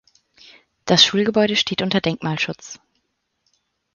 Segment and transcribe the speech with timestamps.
[0.85, 2.79] Das Schulgebäude steht unter Denkmalschutz.